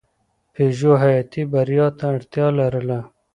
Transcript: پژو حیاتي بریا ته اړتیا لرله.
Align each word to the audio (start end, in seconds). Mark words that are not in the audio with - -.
پژو 0.53 0.91
حیاتي 1.03 1.43
بریا 1.51 1.87
ته 1.97 2.05
اړتیا 2.15 2.47
لرله. 2.59 2.99